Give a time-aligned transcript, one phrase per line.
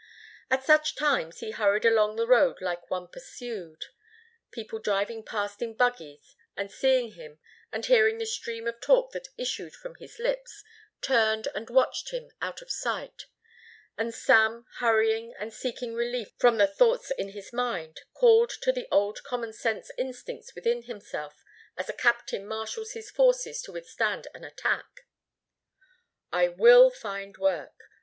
[0.49, 3.85] At such times he hurried along the road like one pursued.
[4.49, 7.37] People driving past in buggies and seeing him
[7.71, 10.63] and hearing the stream of talk that issued from his lips,
[11.01, 13.27] turned and watched him out of sight.
[13.95, 18.87] And Sam, hurrying and seeking relief from the thoughts in his mind, called to the
[18.91, 21.43] old commonsense instincts within himself
[21.77, 25.01] as a captain marshals his forces to withstand an attack.
[26.31, 27.75] "I will find work.